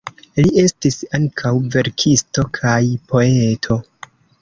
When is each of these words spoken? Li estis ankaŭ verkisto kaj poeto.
Li 0.37 0.45
estis 0.61 0.97
ankaŭ 1.19 1.53
verkisto 1.77 2.49
kaj 2.61 2.83
poeto. 3.15 3.83